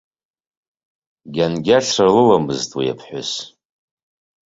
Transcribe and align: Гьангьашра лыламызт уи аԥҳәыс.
Гьангьашра 1.33 2.07
лыламызт 2.15 2.71
уи 2.77 2.93
аԥҳәыс. 2.93 3.31